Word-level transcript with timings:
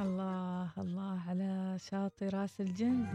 الله 0.00 0.70
الله 0.78 1.20
على 1.28 1.76
شاطئ 1.78 2.28
راس 2.28 2.60
الجنز 2.60 3.08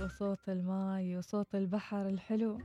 وصوت 0.00 0.48
الماي 0.48 1.16
وصوت 1.16 1.54
البحر 1.54 2.08
الحلو 2.08 2.58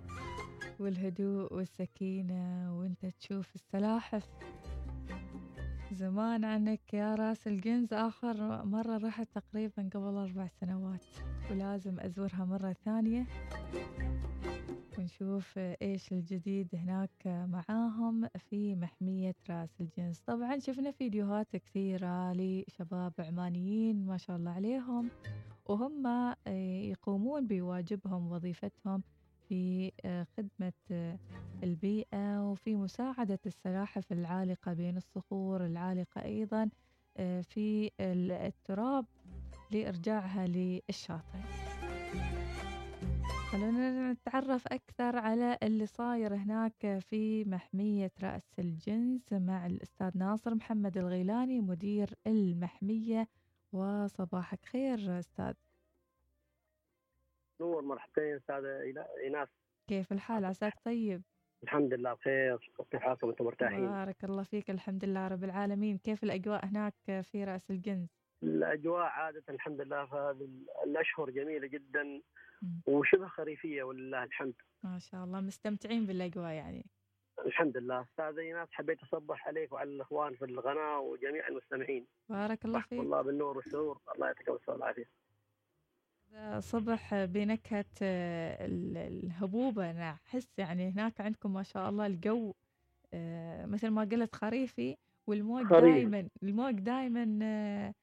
والهدوء 0.80 1.54
والسكينة 1.54 2.78
وانت 2.80 3.06
تشوف 3.06 3.56
السلاحف. 3.56 4.24
زمان 5.92 6.46
عنك 6.46 6.94
يا 6.94 7.16
راس 7.16 7.48
الجنز 7.48 7.94
آخر 7.94 8.66
مرة 8.66 8.98
رحت 8.98 9.28
تقريبا 9.36 9.90
قبل 9.94 10.18
أربع 10.18 10.48
سنوات 10.48 11.06
ولازم 11.52 12.00
أزورها 12.00 12.46
مرة 12.46 12.76
ثانية. 12.86 13.26
ونشوف 15.22 15.58
إيش 15.58 16.12
الجديد 16.12 16.76
هناك 16.76 17.28
معاهم 17.28 18.28
في 18.38 18.76
محمية 18.76 19.36
رأس 19.50 19.82
الجنز 19.82 20.20
طبعا 20.20 20.60
شفنا 20.60 20.92
فيديوهات 20.92 21.56
كثيرة 21.56 22.34
لشباب 22.34 23.14
عمانيين 23.20 24.06
ما 24.06 24.18
شاء 24.18 24.36
الله 24.36 24.52
عليهم 24.52 25.10
وهم 25.66 26.08
يقومون 26.92 27.48
بواجبهم 27.48 28.32
وظيفتهم 28.32 29.04
في 29.50 29.92
خدمة 30.38 31.18
البيئة 31.64 32.52
وفي 32.52 32.76
مساعدة 32.76 33.40
السلاحف 33.46 34.12
العالقة 34.12 34.74
بين 34.74 34.98
الصخور 34.98 35.66
العالقة 35.66 36.24
أيضا 36.24 36.70
في 37.42 37.92
التراب 38.00 39.06
لإرجاعها 39.72 40.48
للشاطئ. 40.48 41.69
خلونا 43.52 44.12
نتعرف 44.12 44.68
أكثر 44.68 45.18
على 45.18 45.58
اللي 45.64 45.86
صاير 45.86 46.36
هناك 46.36 47.00
في 47.00 47.46
محمية 47.46 48.12
رأس 48.24 48.60
الجنز 48.60 49.34
مع 49.34 49.66
الأستاذ 49.66 50.18
ناصر 50.18 50.56
محمد 50.56 50.98
الغيلاني 50.98 51.62
مدير 51.62 52.10
المحمية. 52.28 53.28
وصباحك 53.74 54.66
خير 54.66 55.20
أستاذ. 55.20 55.54
نور 57.62 57.82
مرحبتين 57.82 58.36
أستاذة 58.36 58.82
إيناس. 59.24 59.48
كيف 59.88 60.12
الحال؟ 60.12 60.46
عساك. 60.46 60.74
طيب؟ 60.86 61.22
الحمد 61.64 61.94
لله 61.94 62.14
بخير 62.14 62.72
كيف 62.92 63.02
حالكم 63.02 63.30
أنتم 63.30 63.46
مرتاحين. 63.46 63.88
بارك 63.88 64.24
الله 64.24 64.44
فيك 64.44 64.70
الحمد 64.70 65.06
لله 65.06 65.28
رب 65.28 65.44
العالمين. 65.44 65.98
كيف 65.98 66.24
الأجواء 66.24 66.66
هناك 66.66 67.22
في 67.22 67.44
رأس 67.44 67.72
الجنز؟ 67.72 68.10
الأجواء 68.44 69.06
عادة 69.06 69.44
الحمد 69.50 69.82
لله 69.82 70.06
في 70.06 70.16
هذه 70.16 70.50
الأشهر 70.84 71.30
جميلة 71.30 71.68
جدا. 71.68 72.22
وشبه 72.88 73.28
خريفية 73.28 73.84
ولله 73.84 74.24
الحمد. 74.24 74.54
ما 74.84 75.00
شاء 75.00 75.24
الله 75.24 75.42
مستمتعين 75.42 76.06
بالأجواء 76.06 76.52
يعني. 76.52 76.86
الحمد 77.46 77.78
لله. 77.78 78.02
أستاذ 78.02 78.38
إيناس 78.40 78.68
حبيت 78.72 79.04
أصبح 79.04 79.48
عليك 79.48 79.72
وعلى 79.74 79.90
الإخوان 79.90 80.36
في 80.36 80.46
القناه 80.46 81.00
وجميع 81.00 81.48
المستمعين. 81.48 82.06
بارك 82.30 82.66
الله 82.66 82.82
فيك. 82.82 83.00
الله 83.00 83.22
بالنور 83.22 83.58
والسرور 83.58 84.00
الله 84.16 84.28
يعطيك 84.28 84.50
الصحة 84.50 84.74
والعافية. 84.74 85.10
صبح 86.60 87.26
بنكهة 87.26 87.86
الهبوبة 88.02 89.92
أنا 89.92 90.12
أحس 90.12 90.60
يعني 90.60 90.90
هناك 90.90 91.22
عندكم 91.22 91.54
ما 91.54 91.64
شاء 91.64 91.90
الله 91.90 92.06
الجو 92.06 92.54
مثل 93.66 93.88
ما 93.88 94.02
قلت 94.02 94.36
خريفي 94.36 94.98
والموج 95.28 95.70
دائما 95.70 96.30
الموج 96.44 96.74
دائما 96.74 97.94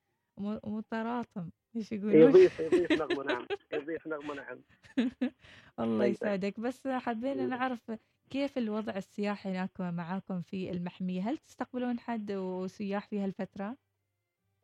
متراطم. 0.65 1.51
إيش 1.77 1.93
يقولون؟ 1.93 2.15
يضيف 2.15 2.61
يضيف 2.61 2.93
نغمة 2.93 3.25
نعم. 3.25 3.47
يضيف 3.73 4.07
نغمة 4.07 4.35
نعم. 4.35 4.61
الله 5.81 6.05
يسعدك. 6.05 6.61
بس 6.61 6.89
حبينا 6.89 7.47
نعرف 7.47 7.93
كيف 8.31 8.59
الوضع 8.59 8.97
السياحي 8.97 9.51
هناك 9.51 9.81
معاكم 9.81 10.43
في 10.43 10.71
المحمية؟ 10.71 11.23
هل 11.23 11.39
تستقبلون 11.39 11.99
حد 11.99 12.33
وسياح 12.33 13.09
في 13.09 13.21
هالفترة؟ 13.21 13.77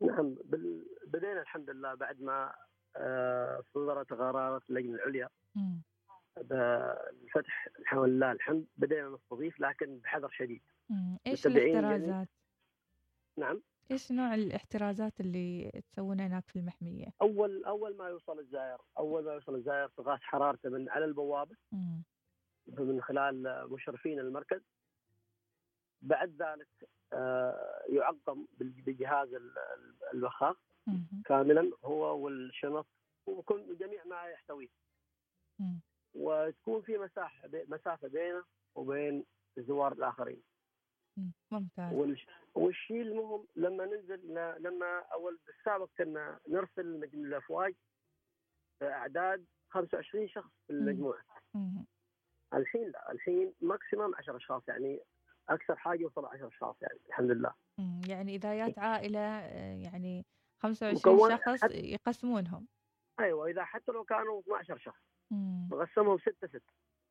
نعم. 0.01 0.35
بدينا 1.07 1.41
الحمد 1.41 1.69
لله 1.69 1.93
بعد 1.93 2.21
ما 2.21 2.53
صدرت 3.73 4.13
قرارات 4.13 4.61
اللجنة 4.69 4.95
العليا. 4.95 5.29
بالفتح 6.37 7.67
الحمد 7.79 8.09
لله 8.09 8.31
الحمد. 8.31 8.65
بدينا 8.77 9.09
نستضيف 9.09 9.59
لكن 9.59 9.97
بحذر 9.97 10.29
شديد. 10.29 10.61
إيش 11.27 11.47
الاحترازات؟ 11.47 12.27
نعم. 13.37 13.61
إيش 13.91 14.11
نوع 14.11 14.33
الاحترازات 14.35 15.19
اللي 15.19 15.71
تسوونها 15.91 16.27
هناك 16.27 16.43
في 16.47 16.55
المحمية؟ 16.55 17.07
اول 17.21 17.63
أول 17.63 17.97
ما 17.97 18.07
يوصل 18.07 18.39
الزائر، 18.39 18.81
أول 18.97 19.23
ما 19.23 19.33
يوصل 19.33 19.55
الزائر 19.55 19.87
تقاس 19.87 20.19
حرارته 20.21 20.69
من 20.69 20.89
على 20.89 21.05
البوابة 21.05 21.55
مم. 21.71 22.03
من 22.67 23.01
خلال 23.01 23.67
مشرفين 23.71 24.19
المركز. 24.19 24.61
بعد 26.01 26.41
ذلك 26.41 26.89
يعقم 27.89 28.45
بجهاز 28.59 29.29
الوخاخ 30.13 30.57
كاملا 31.25 31.71
هو 31.83 32.17
والشنط 32.17 32.87
وكل 33.25 33.77
جميع 33.77 34.05
ما 34.05 34.23
يحتويه. 34.23 34.69
وتكون 36.13 36.81
في 36.81 36.97
مساحة 36.97 37.49
مسافة 37.67 38.07
بينه 38.07 38.43
وبين 38.75 39.25
الزوار 39.57 39.91
الآخرين. 39.91 40.41
ممتاز. 41.51 42.17
والشيء 42.55 43.01
المهم 43.01 43.47
لما 43.55 43.85
ننزل 43.85 44.19
لما 44.59 44.99
أول 45.13 45.39
بالسابق 45.47 45.89
كنا 45.97 46.39
نرسل 46.47 47.03
الأفواج 47.03 47.75
أعداد 48.83 49.45
25 49.69 50.27
شخص 50.27 50.51
في 50.67 50.73
المجموعة. 50.73 51.23
الحين 52.53 52.89
لا 52.89 53.11
الحين 53.11 53.53
ماكسيمم 53.61 54.15
10 54.15 54.37
أشخاص 54.37 54.67
يعني 54.67 54.99
أكثر 55.49 55.75
حاجة 55.75 56.01
يوصل 56.01 56.25
10 56.25 56.47
أشخاص 56.47 56.75
يعني 56.81 56.99
الحمد 57.07 57.31
لله. 57.31 57.53
يعني 58.07 58.35
اذا 58.35 58.55
جات 58.67 58.79
عائله 58.79 59.19
يعني 59.83 60.25
25 60.59 61.37
شخص 61.37 61.63
يقسمونهم. 61.71 62.67
أيوه 63.19 63.47
إذا 63.47 63.63
حتى 63.63 63.91
لو 63.91 64.03
كانوا 64.03 64.41
12 64.41 64.77
شخص. 64.77 65.01
نقسمهم 65.71 66.17
6 66.17 66.47
6 66.47 66.61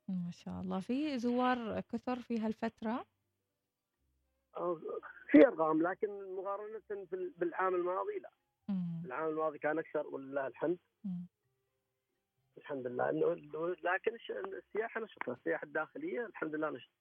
ما 0.09 0.31
شاء 0.31 0.61
الله. 0.61 0.79
في 0.79 1.19
زوار 1.19 1.81
كثر 1.81 2.19
في 2.19 2.39
هالفترة؟ 2.39 3.05
في 5.31 5.47
أرقام 5.47 5.81
لكن 5.81 6.35
مقارنة 6.35 7.07
بالعام 7.37 7.75
الماضي 7.75 8.19
لا. 8.19 8.29
مم. 8.69 9.01
العام 9.05 9.29
الماضي 9.29 9.59
كان 9.59 9.79
أكثر 9.79 10.07
ولله 10.07 10.47
الحمد. 10.47 10.77
مم. 11.03 11.25
الحمد 12.57 12.87
لله. 12.87 13.11
لكن 13.83 14.11
السياحة 14.57 15.01
نشطة 15.01 15.33
السياحة 15.33 15.63
الداخلية 15.65 16.25
الحمد 16.25 16.55
لله 16.55 16.69
نشطة. 16.69 16.91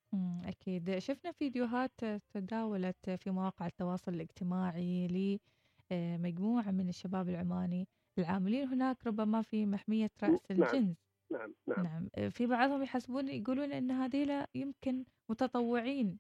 أكيد. 0.49 0.99
شفنا 0.99 1.33
فيديوهات 1.33 1.91
تداولت 2.35 3.11
في 3.11 3.31
مواقع 3.31 3.67
التواصل 3.67 4.15
الاجتماعي 4.15 5.09
لمجموعه 5.91 6.71
من 6.71 6.89
الشباب 6.89 7.29
العماني. 7.29 7.89
العاملين 8.19 8.69
هناك 8.69 9.07
ربما 9.07 9.43
في 9.43 9.67
محمية 9.67 10.11
رأس 10.23 10.51
الجنز 10.51 10.95
نعم 11.31 11.55
نعم, 11.67 11.85
نعم. 11.85 12.31
في 12.31 12.47
بعضهم 12.47 12.83
يحسبون 12.83 13.29
يقولون 13.29 13.73
إن 13.73 13.91
هذيلا 13.91 14.47
يمكن 14.55 15.05
متطوعين. 15.29 16.19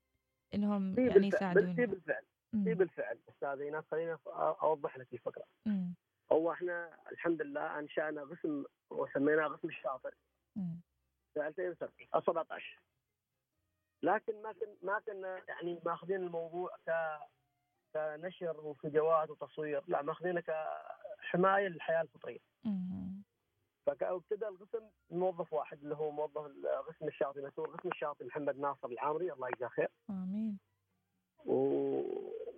إنهم 0.54 0.94
في 0.94 1.06
يعني 1.06 1.28
يساعدون 1.28 1.74
في 1.74 1.86
بالفعل 1.86 2.24
في 2.64 2.74
بالفعل. 2.74 3.18
أستاذ 3.28 3.60
ايناس 3.60 3.84
خليني 3.90 4.18
أوضح 4.62 4.98
لك 4.98 5.12
الفكرة. 5.12 5.44
مم. 5.66 5.94
هو 6.32 6.52
إحنا 6.52 6.98
الحمد 7.12 7.42
لله 7.42 7.78
أنشأنا 7.78 8.22
قسم 8.24 8.64
وسميناه 8.90 9.46
قسم 9.48 9.68
الشاطئ 9.68 10.10
في 11.34 11.46
2017 11.48 12.80
لكن 14.02 14.42
ما 14.42 14.52
كن 14.52 14.66
ما 14.82 14.98
كنا 15.06 15.42
يعني 15.48 15.80
ماخذين 15.86 16.16
الموضوع 16.16 16.70
ك 16.86 16.90
كنشر 17.94 18.60
وفيديوهات 18.60 19.30
وتصوير 19.30 19.82
لا 19.88 20.02
ماخذينه 20.02 20.40
كحماية 20.40 21.68
للحياة 21.68 22.02
الفطرية. 22.02 22.38
مم. 24.02 24.18
فابتدى 24.18 24.48
القسم 24.48 24.90
موظف 25.10 25.52
واحد 25.52 25.82
اللي 25.82 25.94
هو 25.96 26.10
موظف 26.10 26.50
قسم 26.88 27.06
الشاطئ 27.08 27.46
مسؤول 27.46 27.66
قسم 27.76 27.88
الشاطئ 27.88 28.24
محمد 28.24 28.58
ناصر 28.58 28.88
العامري 28.88 29.32
الله 29.32 29.48
يجزاه 29.48 29.68
خير. 29.68 29.88
آمين. 30.10 30.58
و... 31.46 31.54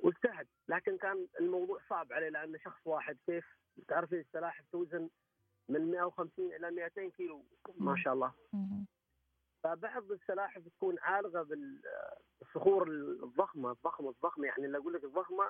واجتهد. 0.03 0.47
لكن 0.69 0.99
كان 0.99 1.27
الموضوع 1.41 1.79
صعب 1.91 2.13
عليه 2.13 2.29
لأن 2.29 2.59
شخص 2.59 2.87
واحد. 2.87 3.17
كيف؟ 3.27 3.45
تعرفين 3.89 4.21
السلاحف 4.21 4.65
توزن 4.73 5.09
من 5.69 5.91
150 5.91 6.53
إلى 6.55 6.71
200 6.71 7.09
كيلو. 7.11 7.45
ما 7.79 7.97
شاء 7.97 8.15
الله. 8.15 8.33
مم. 8.53 8.87
فبعض 9.65 10.13
السلاحف 10.13 10.69
تكون 10.69 10.99
عالقة 10.99 11.43
بالصخور 11.43 12.89
الضخمة 12.89 13.71
الضخمة 13.71 14.11
الضخمة. 14.11 14.47
يعني 14.47 14.67
اللي 14.67 14.79
أقول 14.79 14.93
لك 14.95 15.05
الضخمة 15.05 15.45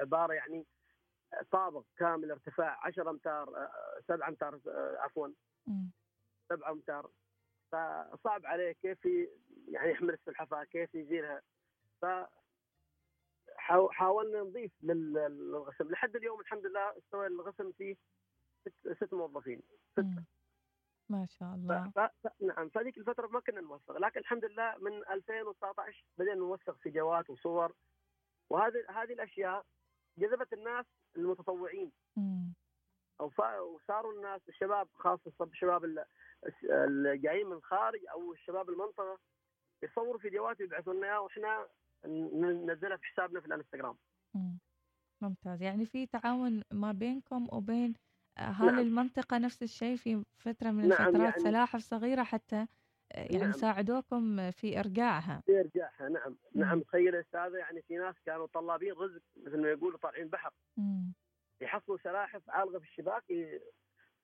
عبارة 0.00 0.32
يعني 0.32 0.66
طابق 1.50 1.84
كامل 1.96 2.30
ارتفاع 2.30 2.86
10 2.86 3.10
أمتار 3.10 3.68
7 4.08 4.28
أمتار 4.28 4.60
عفوا. 4.98 5.28
مم. 5.66 5.90
7 6.48 6.70
أمتار. 6.70 7.10
فصعب 7.72 8.46
عليه 8.46 8.72
كيف 8.72 9.04
يعني 9.68 9.90
يحمل 9.90 10.10
السلحفاة 10.14 10.64
كيف 10.64 10.94
يزيلها 10.94 11.42
ف 12.02 12.06
حاو- 13.56 13.90
حاولنا 13.90 14.40
نضيف 14.42 14.72
لل- 14.82 15.12
للغسم 15.12 15.90
لحد 15.90 16.16
اليوم 16.16 16.40
الحمد 16.40 16.66
لله 16.66 16.98
استوى 16.98 17.26
الغسم 17.26 17.72
فيه 17.72 17.96
ست, 18.68 18.92
ست 19.04 19.14
موظفين 19.14 19.62
مم. 19.98 20.24
ما 21.08 21.26
شاء. 21.26 21.54
الله. 21.54 21.90
ف... 21.90 21.98
ف... 22.00 22.28
نعم. 22.42 22.68
فهذيك 22.68 22.98
الفترة 22.98 23.26
ما 23.26 23.40
كنا 23.40 23.60
نوثق. 23.60 23.96
لكن 23.98 24.20
الحمد 24.20 24.44
لله 24.44 24.76
من 24.78 24.92
2019 25.08 26.04
بدأنا 26.18 26.34
نوثق 26.34 26.76
فيديوهات 26.78 27.30
وصور. 27.30 27.72
وهذه 28.50 28.84
هذه 28.90 29.12
الأشياء 29.12 29.64
جذبت 30.20 30.52
الناس 30.52 30.86
المتطوعين 31.16 31.92
أو 33.20 33.30
وصاروا 33.74 34.12
الناس 34.12 34.40
الشباب 34.48 34.88
خاصة 34.94 35.32
الشباب 35.40 35.84
اللي 36.64 37.18
جايين 37.18 37.46
من 37.46 37.52
الخارج 37.52 38.00
أو 38.12 38.32
الشباب 38.32 38.70
المنطقة 38.70 39.18
يصوروا 39.82 40.18
فيديوهات 40.18 40.60
ويبعثوا 40.60 40.94
لنا 40.94 41.06
اياها 41.06 41.18
وإحنا 41.18 41.66
ننزلها 42.06 42.96
في 42.96 43.04
حسابنا 43.04 43.40
في 43.40 43.46
الانستغرام. 43.46 43.96
ممتاز 45.22 45.62
يعني 45.62 45.86
في 45.86 46.06
تعاون 46.06 46.62
ما 46.72 46.92
بينكم 46.92 47.48
وبين 47.52 47.94
أهالي 48.38 48.70
نعم. 48.70 48.78
المنطقة 48.78 49.38
نفس 49.38 49.62
الشيء 49.62 49.96
في 49.96 50.24
فترة 50.38 50.70
من 50.70 50.88
نعم 50.88 51.08
الفترات 51.08 51.20
يعني 51.20 51.38
سلاحف 51.38 51.80
صغيرة 51.80 52.22
حتى 52.22 52.66
يعني 53.14 53.38
نعم. 53.38 53.52
ساعدوكم 53.52 54.50
في 54.50 54.80
إرجاعها 54.80 55.42
في 55.46 55.60
إرجاعها 55.60 56.08
نعم 56.08 56.36
مم. 56.54 56.60
نعم 56.62 56.80
تخيل 56.80 57.14
أستاذة 57.16 57.56
يعني 57.56 57.82
في 57.82 57.96
ناس 57.96 58.14
كانوا 58.26 58.46
طلابين 58.46 58.92
رزق 58.92 59.22
مثل 59.36 59.60
ما 59.60 59.68
يقولوا 59.68 59.98
طالعين 59.98 60.28
بحر 60.28 60.50
مم. 60.76 61.12
يحصلوا 61.60 61.98
سلاحف 62.04 62.50
عالقه 62.50 62.78
في 62.78 62.84
الشباك 62.84 63.24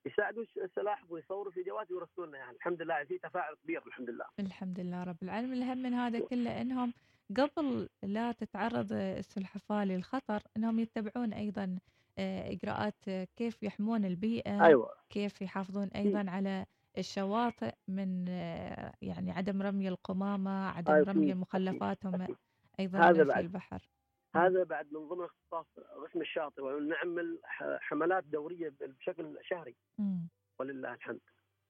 يساعدوا 0.07 0.45
السلاحف 0.57 1.11
ويصوروا 1.11 1.53
فيديوهات 1.53 1.91
ويرسلوا 1.91 2.37
يعني 2.37 2.57
الحمد 2.57 2.83
لله 2.83 3.05
في 3.05 3.19
تفاعل 3.19 3.55
كبير 3.55 3.83
الحمد 3.87 4.11
لله 4.11 4.25
الحمد 4.41 4.81
لله 4.81 5.05
رب 5.05 5.23
العالمين 5.23 5.63
الهم 5.63 5.79
من 5.79 5.95
هذا 5.95 6.21
كله 6.21 6.61
إنهم 6.61 6.93
قبل 7.37 7.89
لا 8.03 8.33
تتعرض 8.33 8.93
السلحفاة 8.93 9.85
للخطر 9.85 10.43
إنهم 10.57 10.79
يتبعون 10.79 11.33
أيضا 11.33 11.79
آه، 12.19 12.53
إجراءات 12.53 13.11
كيف 13.37 13.63
يحمون 13.63 14.05
البيئة 14.05 14.65
أيوة. 14.65 14.91
كيف 15.11 15.43
يحافظون 15.43 15.89
أيضا 15.89 16.31
على 16.31 16.67
الشواطئ 16.99 17.75
من 17.89 18.29
آه، 18.29 18.93
يعني 19.03 19.33
عدم 19.33 19.63
رمي 19.63 19.89
القمامة 19.89 20.69
عدم 20.69 20.93
أيوة. 20.93 21.09
رمي 21.13 21.35
مخلفاتهم 21.35 22.37
أيضا 22.81 22.99
هذا 22.99 23.23
في 23.25 23.29
بعد. 23.29 23.45
البحر. 23.45 23.89
هذا 24.37 24.65
بعد 24.65 24.93
من 24.93 25.09
ضمن 25.09 25.25
اختصاص 25.25 25.67
قسم 26.05 26.21
الشاطئ 26.21 26.63
ونعمل 26.63 27.39
حملات 27.81 28.25
دورية 28.25 28.75
بشكل 28.81 29.39
شهري. 29.43 29.77
مم. 29.99 30.29
ولله 30.59 30.95
الحمد. 30.95 31.21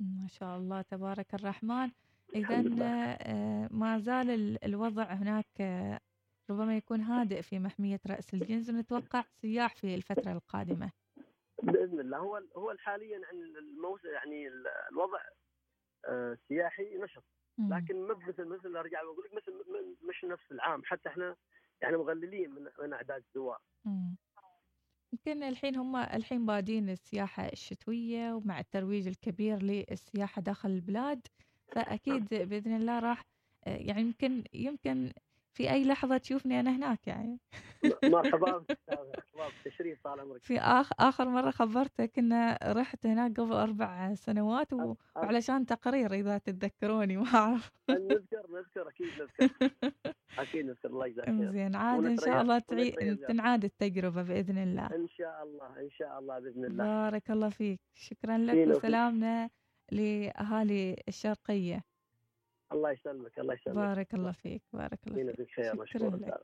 ما 0.00 0.26
شاء 0.28 0.56
الله 0.56 0.82
تبارك 0.82 1.34
الرحمن. 1.34 1.90
اذا 2.34 2.64
آه، 2.82 3.68
ما 3.70 3.98
زال 3.98 4.64
الوضع 4.64 5.04
هناك 5.04 5.60
آه، 5.60 6.00
ربما 6.50 6.76
يكون 6.76 7.00
هادئ 7.00 7.42
في 7.42 7.58
محمية 7.58 8.00
رأس 8.06 8.34
الجنز 8.34 8.70
ونتوقع 8.70 9.24
سياح 9.42 9.76
في 9.76 9.94
الفترة 9.94 10.32
القادمة. 10.32 10.90
بإذن 11.66 12.00
الله. 12.00 12.18
هو 12.18 12.42
هو 12.56 12.74
حاليا 12.78 13.18
يعني 13.18 13.42
الموسم 13.58 14.08
يعني 14.08 14.48
الوضع 14.92 15.20
السياحي 16.08 16.98
نشط. 16.98 17.24
لكن 17.58 18.02
ما 18.02 18.14
مثل 18.28 18.44
مثل 18.44 18.76
أرجع 18.76 19.02
واقول 19.02 19.24
لك 19.24 19.34
مثل 19.34 19.52
مش 20.08 20.24
نفس 20.24 20.52
العام. 20.52 20.82
حتى 20.84 21.08
إحنا 21.08 21.36
يعني 21.82 21.96
مغللين 21.96 22.50
من 22.50 22.68
من 22.78 22.92
أعداد 22.92 23.22
الزوار. 23.28 23.58
يمكن 25.12 25.42
الحين 25.42 25.76
هم 25.76 25.96
الحين 25.96 26.46
بادين 26.46 26.90
السياحة 26.90 27.46
الشتوية 27.46 28.32
ومع 28.32 28.60
الترويج 28.60 29.08
الكبير 29.08 29.62
للسياحة 29.62 30.42
داخل 30.42 30.70
البلاد 30.70 31.26
فأكيد 31.72 32.28
بإذن 32.28 32.76
الله 32.76 32.98
راح 32.98 33.22
يعني 33.66 34.00
يمكن 34.00 34.44
يمكن 34.52 35.12
في 35.56 35.70
أي 35.70 35.84
لحظة 35.84 36.16
تشوفني 36.16 36.60
أنا 36.60 36.76
هناك 36.76 37.06
يعني؟ 37.06 37.38
مرحبا 38.04 38.64
تشريف 39.64 40.00
طال 40.04 40.20
عمرك. 40.20 40.42
في 40.42 40.58
آخ 40.58 40.90
آخر 40.98 41.28
مرة 41.28 41.50
خبرتك 41.50 42.18
إن 42.18 42.56
رحت 42.62 43.06
هناك 43.06 43.40
قبل 43.40 43.52
أربع 43.52 44.14
سنوات 44.14 44.72
و... 44.72 44.94
وعلشان 45.16 45.66
تقرير 45.66 46.12
إذا 46.14 46.38
تتذكروني 46.38 47.16
ما 47.16 47.26
أعرف. 47.34 47.72
نذكر 47.90 48.46
نذكر 48.50 48.88
أكيد 48.88 49.06
نذكر. 49.06 49.70
أكيد 50.38 50.66
نذكر. 50.66 50.88
الله 50.88 51.06
يجزاك 51.06 51.26
خير. 51.26 51.50
زين 51.50 51.76
عاد 51.76 52.04
إن 52.04 52.16
شاء 52.16 52.42
الله 52.42 52.58
تعي... 52.58 53.16
تنعاد 53.16 53.64
التجربة 53.64 54.22
بإذن 54.22 54.58
الله. 54.58 54.86
إن 54.86 55.08
شاء 55.08 55.42
الله 55.42 55.80
إن 55.80 55.90
شاء 55.90 56.18
الله 56.18 56.38
بإذن 56.38 56.64
الله. 56.64 56.84
بارك 56.84 57.30
الله 57.30 57.48
فيك. 57.48 57.80
شكرا 57.94 58.38
لك 58.38 58.76
وسلامنا 58.76 59.50
لأهالي 59.92 61.02
الشرقية. 61.08 61.95
الله 62.72 62.90
يسلمك 62.90 63.38
الله 63.38 63.54
يسلمك. 63.54 63.76
بارك 63.76 64.14
الله 64.14 64.32
فيك 64.32 64.62
بارك 64.72 64.98
الله 65.06 65.32
فيك. 65.32 65.46
شكرا 65.84 66.16
لك. 66.16 66.40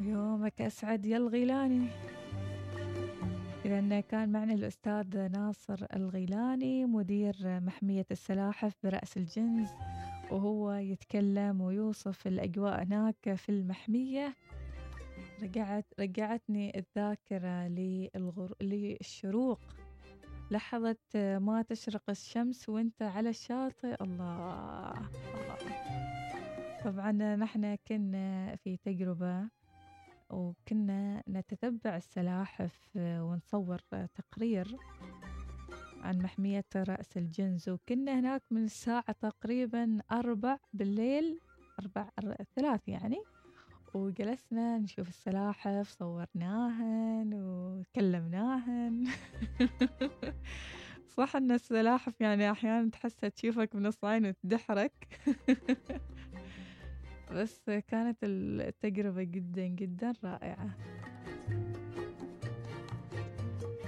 يومك 0.00 0.62
أسعد. 0.62 1.06
يا 1.06 1.16
الغيلاني 1.16 1.88
إذا 3.64 4.00
كان 4.00 4.32
معنا 4.32 4.54
الأستاذ 4.54 5.28
ناصر 5.32 5.86
الغيلاني 5.94 6.84
مدير 6.84 7.34
محمية 7.42 8.06
السلاحف 8.10 8.74
برأس 8.84 9.16
الجنز 9.16 9.70
وهو 10.30 10.72
يتكلم 10.72 11.60
ويوصف 11.60 12.26
الأجواء 12.26 12.82
هناك 12.82 13.34
في 13.34 13.48
المحمية. 13.48 14.34
رجعت 15.42 15.84
رجعتني 16.00 16.78
الذاكرة 16.78 17.68
للغر... 17.68 18.54
للشروق. 18.60 19.60
لحظة 20.50 20.96
ما 21.38 21.62
تشرق 21.68 22.10
الشمس 22.10 22.68
وأنت 22.68 23.02
على 23.02 23.28
الشاطئ 23.28 23.96
الله. 24.04 25.10
طبعا 26.84 27.12
نحن 27.36 27.74
كنا 27.88 28.56
في 28.56 28.76
تجربة 28.76 29.48
وكنا 30.30 31.22
نتتبع 31.28 31.96
السلاحف 31.96 32.90
ونصور 32.96 33.78
تقرير 34.14 34.76
عن 36.02 36.18
محمية 36.18 36.64
رأس 36.76 37.16
الجنز 37.16 37.68
وكنا 37.68 38.18
هناك 38.20 38.42
من 38.50 38.64
الساعة 38.64 39.12
تقريبا 39.20 39.98
أربع 40.12 40.58
بالليل 40.72 41.40
أربع 41.80 42.08
ثلاث 42.56 42.88
يعني 42.88 43.22
وجلسنا 43.96 44.78
نشوف 44.78 45.08
السلاحف 45.08 45.88
صورناهن 45.88 47.30
وكلمناهن. 47.34 49.04
صح 51.16 51.36
إن 51.36 51.52
السلاحف 51.52 52.20
يعني 52.20 52.50
أحيانا 52.50 52.90
تحسها 52.90 53.28
تشوفك 53.28 53.74
من 53.74 53.86
الصعين 53.86 54.26
وتدحرك. 54.26 54.92
بس 57.32 57.70
كانت 57.88 58.18
التجربة 58.22 59.22
جدا 59.22 59.66
جدا 59.66 60.12
رائعة. 60.24 60.70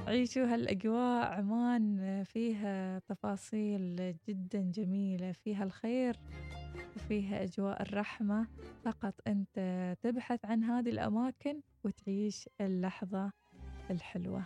عيشوا 0.09 0.55
هالأجواء 0.55 1.27
عمان 1.33 2.25
فيها 2.25 2.99
تفاصيل 2.99 4.15
جدا 4.29 4.61
جميلة 4.61 5.33
فيها 5.33 5.65
الخير 5.65 6.17
وفيها 6.97 7.43
أجواء 7.43 7.83
الرحمة. 7.83 8.47
فقط 8.85 9.15
أنت 9.27 9.97
تبحث 10.03 10.45
عن 10.45 10.65
هذه 10.65 10.89
الأماكن 10.89 11.61
وتعيش 11.85 12.49
اللحظة 12.61 13.33
الحلوة. 13.91 14.45